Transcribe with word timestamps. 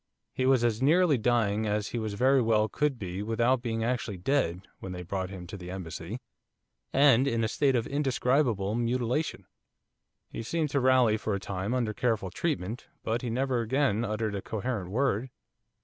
He 0.33 0.47
was 0.47 0.63
as 0.63 0.81
nearly 0.81 1.19
dying 1.19 1.67
as 1.67 1.89
he 1.89 1.99
very 1.99 2.41
well 2.41 2.67
could 2.67 2.97
be 2.97 3.21
without 3.21 3.61
being 3.61 3.83
actually 3.83 4.17
dead 4.17 4.67
when 4.79 4.93
they 4.93 5.03
brought 5.03 5.29
him 5.29 5.45
to 5.45 5.57
the 5.57 5.69
Embassy, 5.69 6.19
and 6.91 7.27
in 7.27 7.43
a 7.43 7.47
state 7.47 7.75
of 7.75 7.85
indescribable 7.85 8.73
mutilation. 8.73 9.45
He 10.27 10.41
seemed 10.41 10.71
to 10.71 10.79
rally 10.79 11.17
for 11.17 11.35
a 11.35 11.39
time 11.39 11.75
under 11.75 11.93
careful 11.93 12.31
treatment, 12.31 12.87
but 13.03 13.21
he 13.21 13.29
never 13.29 13.61
again 13.61 14.03
uttered 14.03 14.33
a 14.33 14.41
coherent 14.41 14.89
word. 14.89 15.29